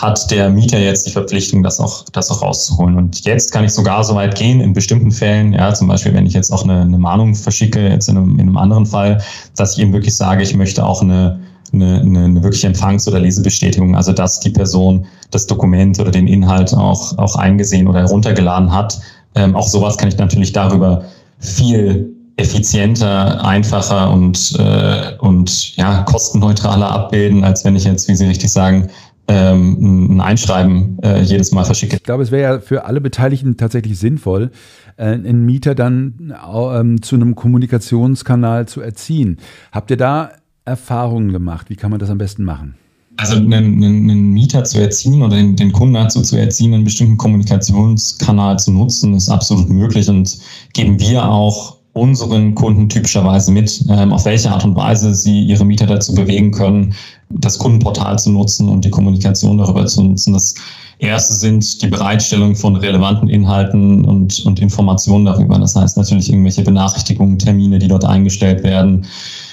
[0.00, 2.96] hat der Mieter jetzt die Verpflichtung, das auch, das auch rauszuholen.
[2.96, 6.26] Und jetzt kann ich sogar so weit gehen, in bestimmten Fällen, ja, zum Beispiel, wenn
[6.26, 9.22] ich jetzt auch eine, eine Mahnung verschicke, jetzt in einem, in einem anderen Fall,
[9.56, 11.40] dass ich eben wirklich sage, ich möchte auch eine,
[11.72, 16.26] eine, eine, eine wirkliche Empfangs- oder Lesebestätigung, also dass die Person das Dokument oder den
[16.26, 19.00] Inhalt auch, auch eingesehen oder heruntergeladen hat.
[19.34, 21.04] Ähm, auch sowas kann ich natürlich darüber
[21.38, 28.26] viel effizienter, einfacher und, äh, und ja, kostenneutraler abbilden, als wenn ich jetzt, wie Sie
[28.26, 28.88] richtig sagen,
[29.32, 31.96] ein Einschreiben äh, jedes Mal verschicke.
[31.96, 34.50] Ich glaube, es wäre ja für alle Beteiligten tatsächlich sinnvoll,
[34.96, 39.38] äh, einen Mieter dann ähm, zu einem Kommunikationskanal zu erziehen.
[39.72, 40.30] Habt ihr da
[40.64, 41.70] Erfahrungen gemacht?
[41.70, 42.74] Wie kann man das am besten machen?
[43.16, 47.18] Also einen, einen, Mieter zu erziehen oder den, den, Kunden dazu zu erziehen, einen bestimmten
[47.18, 50.38] Kommunikationskanal zu nutzen, ist absolut möglich und
[50.72, 55.64] geben wir auch unseren Kunden typischerweise mit, ähm, auf welche Art und Weise sie ihre
[55.64, 56.94] Mieter dazu bewegen können,
[57.30, 60.32] das Kundenportal zu nutzen und die Kommunikation darüber zu nutzen.
[60.32, 60.54] Das
[60.98, 65.58] erste sind die Bereitstellung von relevanten Inhalten und, und Informationen darüber.
[65.58, 69.06] Das heißt natürlich irgendwelche Benachrichtigungen, Termine, die dort eingestellt werden,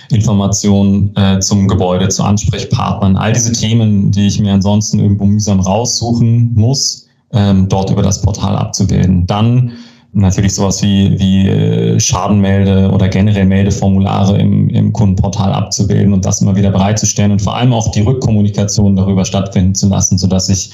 [0.10, 5.60] Informationen äh, zum Gebäude, zu Ansprechpartnern, all diese Themen, die ich mir ansonsten irgendwo mühsam
[5.60, 9.28] raussuchen muss, ähm, dort über das Portal abzubilden.
[9.28, 9.74] Dann
[10.18, 16.42] natürlich sowas wie, wie äh, Schadenmelde oder generell Meldeformulare im, im Kundenportal abzubilden und das
[16.42, 20.72] immer wieder bereitzustellen und vor allem auch die Rückkommunikation darüber stattfinden zu lassen, sodass ich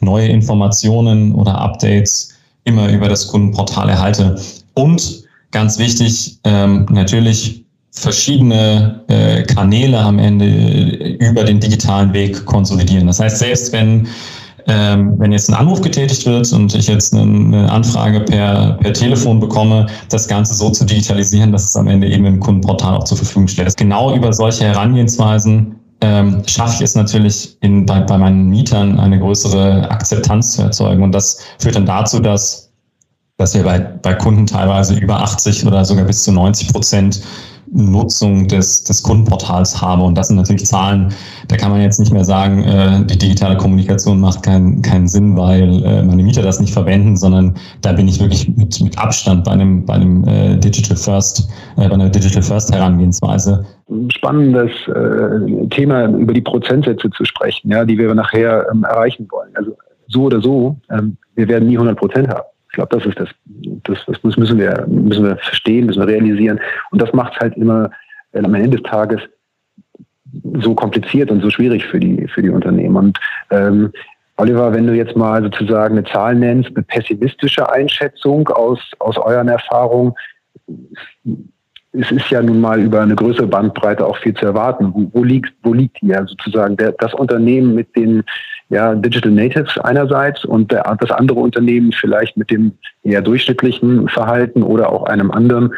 [0.00, 2.30] neue Informationen oder Updates
[2.64, 4.40] immer über das Kundenportal erhalte.
[4.74, 10.46] Und ganz wichtig, ähm, natürlich verschiedene äh, Kanäle am Ende
[11.18, 13.06] über den digitalen Weg konsolidieren.
[13.06, 14.06] Das heißt, selbst wenn
[14.66, 18.92] ähm, wenn jetzt ein Anruf getätigt wird und ich jetzt eine, eine, Anfrage per, per
[18.92, 23.04] Telefon bekomme, das Ganze so zu digitalisieren, dass es am Ende eben im Kundenportal auch
[23.04, 23.76] zur Verfügung steht.
[23.76, 29.18] Genau über solche Herangehensweisen ähm, schaffe ich es natürlich in, bei, bei meinen Mietern eine
[29.18, 31.02] größere Akzeptanz zu erzeugen.
[31.02, 32.67] Und das führt dann dazu, dass,
[33.38, 37.22] dass wir bei, bei Kunden teilweise über 80 oder sogar bis zu 90 Prozent
[37.70, 40.02] Nutzung des, des Kundenportals habe.
[40.02, 41.12] Und das sind natürlich Zahlen,
[41.48, 45.36] da kann man jetzt nicht mehr sagen, äh, die digitale Kommunikation macht keinen keinen Sinn,
[45.36, 49.44] weil äh, meine Mieter das nicht verwenden, sondern da bin ich wirklich mit, mit Abstand
[49.44, 53.64] bei einem, bei einem äh, Digital First, äh, bei einer Digital First Herangehensweise.
[54.08, 59.50] Spannendes äh, Thema, über die Prozentsätze zu sprechen, ja, die wir nachher ähm, erreichen wollen.
[59.54, 59.76] Also
[60.08, 62.44] so oder so, ähm, wir werden nie 100 Prozent haben.
[62.78, 63.28] Glaube, das ist das,
[63.82, 66.60] das, das müssen wir, müssen wir verstehen, müssen wir realisieren.
[66.92, 67.90] Und das macht es halt immer
[68.30, 69.20] äh, am Ende des Tages
[70.60, 72.94] so kompliziert und so schwierig für die, für die Unternehmen.
[72.94, 73.18] Und
[73.50, 73.92] ähm,
[74.36, 79.48] Oliver, wenn du jetzt mal sozusagen eine Zahl nennst, eine pessimistische Einschätzung aus, aus euren
[79.48, 80.12] Erfahrungen,
[81.90, 84.94] es ist ja nun mal über eine größere Bandbreite auch viel zu erwarten.
[84.94, 88.22] Wo, wo liegt, wo liegt hier sozusagen der, das Unternehmen mit den
[88.70, 94.62] ja, Digital Natives einerseits und der, das andere Unternehmen vielleicht mit dem eher durchschnittlichen Verhalten
[94.62, 95.72] oder auch einem anderen.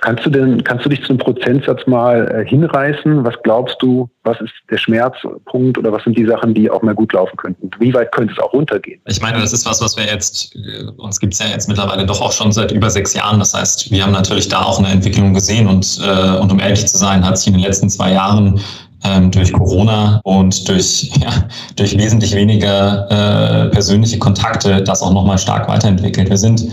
[0.00, 3.22] Kannst du denn, kannst du dich zu einem Prozentsatz mal äh, hinreißen?
[3.22, 6.94] Was glaubst du, was ist der Schmerzpunkt oder was sind die Sachen, die auch mal
[6.94, 7.70] gut laufen könnten?
[7.78, 9.00] Wie weit könnte es auch runtergehen?
[9.06, 12.06] Ich meine, das ist was, was wir jetzt, äh, uns gibt es ja jetzt mittlerweile
[12.06, 13.38] doch auch schon seit über sechs Jahren.
[13.38, 16.86] Das heißt, wir haben natürlich da auch eine Entwicklung gesehen und, äh, und um ehrlich
[16.86, 18.58] zu sein, hat sich in den letzten zwei Jahren
[19.04, 21.30] ähm, durch Corona und durch, ja,
[21.76, 26.30] durch wesentlich weniger äh, persönliche Kontakte das auch nochmal stark weiterentwickelt.
[26.30, 26.66] Wir sind,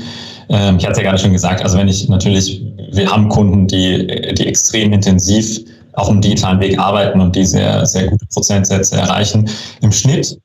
[0.49, 3.67] ähm, ich hatte es ja gerade schon gesagt, also wenn ich natürlich, wir haben Kunden,
[3.67, 5.59] die, die extrem intensiv
[5.93, 9.49] auf dem digitalen Weg arbeiten und die sehr, sehr gute Prozentsätze erreichen.
[9.81, 10.37] Im Schnitt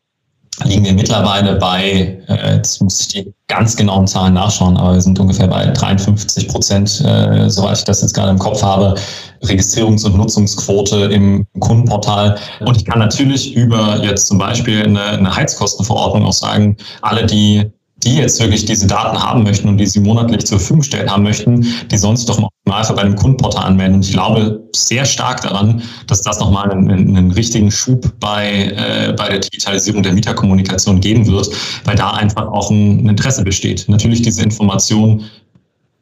[0.65, 5.01] liegen wir mittlerweile bei, äh, jetzt muss ich die ganz genauen Zahlen nachschauen, aber wir
[5.01, 8.95] sind ungefähr bei 53 Prozent, äh, soweit ich das jetzt gerade im Kopf habe,
[9.43, 12.39] Registrierungs- und Nutzungsquote im Kundenportal.
[12.61, 17.71] Und ich kann natürlich über jetzt zum Beispiel eine, eine Heizkostenverordnung auch sagen, alle, die
[18.05, 21.23] die jetzt wirklich diese Daten haben möchten und die sie monatlich zur Verfügung stellen haben
[21.23, 23.97] möchten, die sollen sich doch Optimalfall bei einem Kundenportal anmelden.
[23.97, 29.13] Und ich glaube sehr stark daran, dass das nochmal einen, einen richtigen Schub bei, äh,
[29.17, 31.49] bei der Digitalisierung der Mieterkommunikation geben wird,
[31.85, 33.87] weil da einfach auch ein, ein Interesse besteht.
[33.89, 35.25] Natürlich diese Information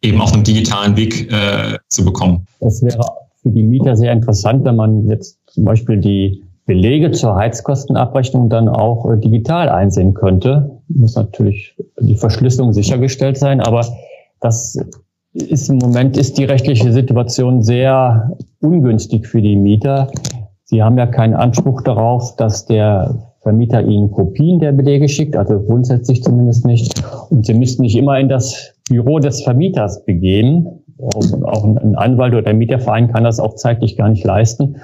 [0.03, 2.47] eben auf einem digitalen Weg äh, zu bekommen.
[2.61, 7.37] Das wäre für die Mieter sehr interessant, wenn man jetzt zum Beispiel die Belege zur
[7.37, 10.81] Heizkostenabrechnung dann auch äh, digital einsehen könnte.
[10.89, 13.87] Muss natürlich die Verschlüsselung sichergestellt sein, aber
[14.41, 14.79] das
[15.35, 20.11] ist im Moment ist die rechtliche Situation sehr ungünstig für die Mieter.
[20.65, 25.61] Sie haben ja keinen Anspruch darauf, dass der Vermieter Ihnen Kopien der Belege schickt, also
[25.61, 27.05] grundsätzlich zumindest nicht.
[27.29, 30.84] Und Sie müssten nicht immer in das Büro des Vermieters begehen.
[30.99, 34.77] Auch ein Anwalt oder der Mieterverein kann das auch zeitlich gar nicht leisten.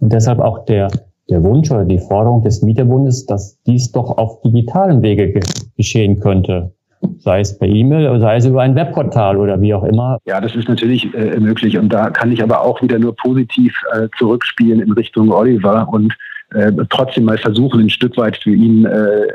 [0.00, 0.88] Und deshalb auch der
[1.30, 5.42] der Wunsch oder die Forderung des Mieterbundes, dass dies doch auf digitalen Wege ge
[5.76, 6.72] geschehen könnte.
[7.18, 10.18] Sei es per E-Mail sei es über ein Webportal oder wie auch immer.
[10.24, 11.78] Ja, das ist natürlich äh, möglich.
[11.78, 16.12] Und da kann ich aber auch wieder nur positiv äh, zurückspielen in Richtung Oliver und
[16.54, 19.28] äh, trotzdem mal versuchen, ein Stück weit für ihn äh,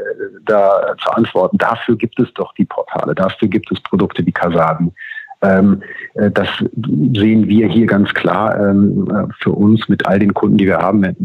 [0.46, 1.58] da zu antworten.
[1.58, 4.92] Dafür gibt es doch die Portale, dafür gibt es Produkte wie Kasabi.
[5.44, 5.82] Ähm,
[6.16, 6.48] äh, das
[7.14, 9.08] sehen wir hier ganz klar ähm,
[9.40, 11.04] für uns mit all den Kunden, die wir haben.
[11.04, 11.16] Äh,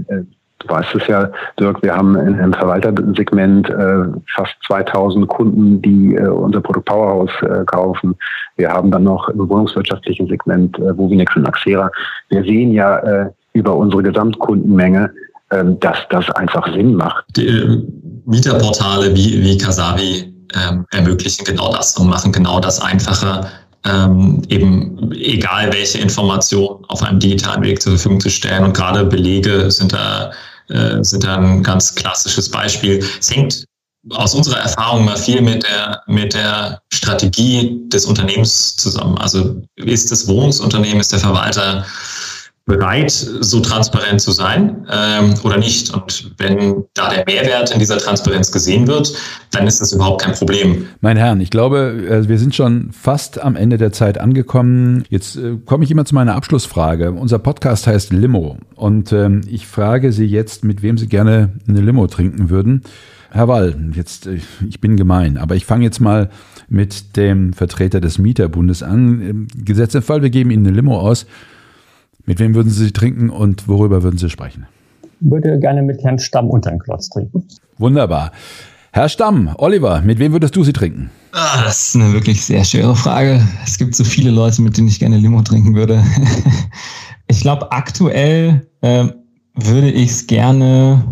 [0.61, 4.03] Du weißt es ja, Dirk, wir haben im Verwaltersegment äh,
[4.35, 8.17] fast 2000 Kunden, die äh, unser Produkt Powerhouse äh, kaufen.
[8.57, 11.89] Wir haben dann noch im wohnungswirtschaftlichen Segment äh, Wovinex und Axera.
[12.31, 15.13] Wir sehen ja äh, über unsere Gesamtkundenmenge
[15.51, 17.25] ähm, dass das einfach Sinn macht.
[17.35, 17.83] Die äh,
[18.27, 23.49] Mieterportale wie, wie Kasavi ähm, ermöglichen genau das und machen genau das einfacher,
[23.89, 28.65] ähm, eben egal welche Informationen auf einem digitalen Weg zur Verfügung zu stellen.
[28.65, 30.31] Und gerade Belege sind da,
[30.69, 33.05] äh, sind da ein ganz klassisches Beispiel.
[33.19, 33.65] Es hängt
[34.11, 39.19] aus unserer Erfahrung mal viel mit der, mit der Strategie des Unternehmens zusammen.
[39.19, 41.85] Also ist das Wohnungsunternehmen, ist der Verwalter
[42.69, 45.93] bereit, so transparent zu sein ähm, oder nicht.
[45.93, 49.13] Und wenn da der Mehrwert in dieser Transparenz gesehen wird,
[49.51, 50.87] dann ist das überhaupt kein Problem.
[51.01, 55.05] Meine Herren, ich glaube, äh, wir sind schon fast am Ende der Zeit angekommen.
[55.09, 57.13] Jetzt äh, komme ich immer zu meiner Abschlussfrage.
[57.13, 61.81] Unser Podcast heißt Limo und ähm, ich frage Sie jetzt, mit wem Sie gerne eine
[61.81, 62.83] Limo trinken würden.
[63.31, 66.29] Herr Wall, jetzt, äh, ich bin gemein, aber ich fange jetzt mal
[66.69, 69.49] mit dem Vertreter des Mieterbundes an.
[69.57, 71.25] Gesetz im Fall, wir geben Ihnen eine Limo aus.
[72.29, 74.67] Mit wem würden Sie sie trinken und worüber würden Sie sprechen?
[75.03, 77.43] Ich würde gerne mit Herrn Stamm unter den Klotz trinken.
[77.79, 78.33] Wunderbar.
[78.93, 81.09] Herr Stamm, Oliver, mit wem würdest du sie trinken?
[81.33, 83.41] Ah, das ist eine wirklich sehr schwere Frage.
[83.65, 86.05] Es gibt so viele Leute, mit denen ich gerne Limo trinken würde.
[87.29, 89.07] ich glaube, aktuell äh,
[89.55, 91.03] würde ich es gerne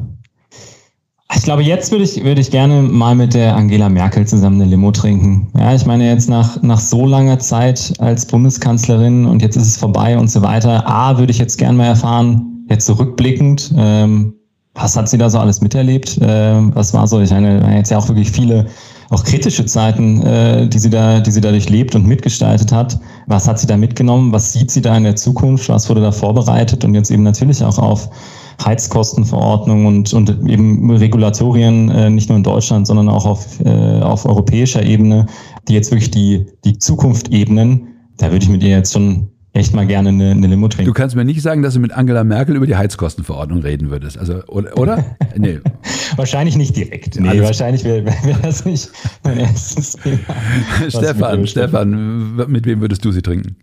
[1.35, 4.71] ich glaube, jetzt würde ich, würde ich gerne mal mit der Angela Merkel zusammen eine
[4.71, 5.49] Limo trinken.
[5.59, 9.77] Ja, ich meine, jetzt nach, nach so langer Zeit als Bundeskanzlerin und jetzt ist es
[9.77, 10.89] vorbei und so weiter.
[10.89, 14.35] A, würde ich jetzt gerne mal erfahren, jetzt zurückblickend, ähm,
[14.75, 16.19] was hat sie da so alles miterlebt?
[16.21, 17.21] Ähm, was war so?
[17.21, 18.67] Ich meine, jetzt ja auch wirklich viele
[19.09, 22.99] auch kritische Zeiten, äh, die sie da, die sie dadurch lebt und mitgestaltet hat.
[23.27, 24.33] Was hat sie da mitgenommen?
[24.33, 25.69] Was sieht sie da in der Zukunft?
[25.69, 26.85] Was wurde da vorbereitet?
[26.85, 28.11] Und jetzt eben natürlich auch auf
[28.65, 34.25] Heizkostenverordnung und, und eben Regulatorien, äh, nicht nur in Deutschland, sondern auch auf, äh, auf
[34.25, 35.27] europäischer Ebene,
[35.69, 37.89] die jetzt wirklich die, die Zukunft ebnen.
[38.19, 40.87] Da würde ich mit ihr jetzt schon echt mal gerne eine, eine Limo trinken.
[40.87, 44.19] Du kannst mir nicht sagen, dass du mit Angela Merkel über die Heizkostenverordnung reden würdest.
[44.19, 44.77] Also, oder?
[44.79, 45.05] oder?
[45.37, 45.61] nee.
[46.17, 47.19] wahrscheinlich nicht direkt.
[47.19, 48.91] Nee, Alles wahrscheinlich wäre wär das nicht
[49.25, 50.19] mein erstes Thema.
[50.89, 53.57] Stefan, Stefan, mit wem würdest du sie trinken?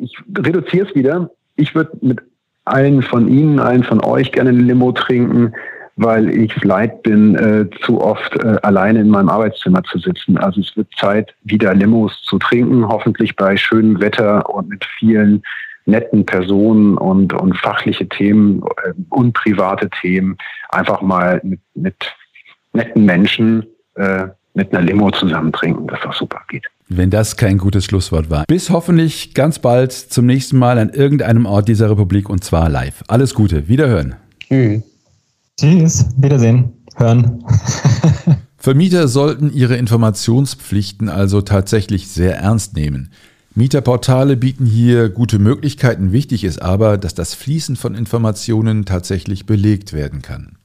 [0.00, 1.30] Ich reduziere es wieder.
[1.56, 2.20] Ich würde mit
[2.64, 5.52] allen von Ihnen, allen von euch gerne eine Limo trinken,
[5.96, 10.38] weil ich leid bin, äh, zu oft äh, alleine in meinem Arbeitszimmer zu sitzen.
[10.38, 15.42] Also es wird Zeit, wieder Limos zu trinken, hoffentlich bei schönem Wetter und mit vielen
[15.84, 20.36] netten Personen und, und fachliche Themen äh, und private Themen.
[20.70, 21.96] Einfach mal mit, mit
[22.72, 26.66] netten Menschen äh, mit einer Limo zusammen trinken, das auch super geht.
[26.96, 28.44] Wenn das kein gutes Schlusswort war.
[28.46, 33.02] Bis hoffentlich ganz bald zum nächsten Mal an irgendeinem Ort dieser Republik und zwar live.
[33.08, 34.14] Alles Gute, wiederhören.
[34.40, 34.82] Tschüss.
[35.58, 37.44] Tschüss, Wiedersehen, hören.
[38.56, 43.10] Vermieter sollten ihre Informationspflichten also tatsächlich sehr ernst nehmen.
[43.54, 46.12] Mieterportale bieten hier gute Möglichkeiten.
[46.12, 50.56] Wichtig ist aber, dass das Fließen von Informationen tatsächlich belegt werden kann.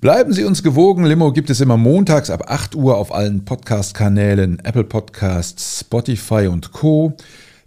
[0.00, 1.06] Bleiben Sie uns gewogen.
[1.06, 6.72] Limo gibt es immer montags ab 8 Uhr auf allen Podcast-Kanälen, Apple Podcasts, Spotify und
[6.72, 7.16] Co.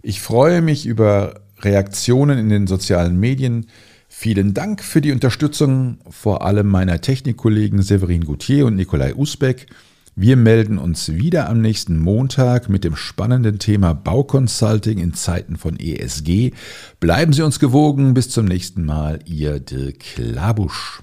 [0.00, 3.66] Ich freue mich über Reaktionen in den sozialen Medien.
[4.08, 9.66] Vielen Dank für die Unterstützung, vor allem meiner Technikkollegen Severin Gauthier und Nikolai Usbeck.
[10.14, 15.80] Wir melden uns wieder am nächsten Montag mit dem spannenden Thema Bauconsulting in Zeiten von
[15.80, 16.52] ESG.
[17.00, 18.14] Bleiben Sie uns gewogen.
[18.14, 21.02] Bis zum nächsten Mal, Ihr Dirk Labusch.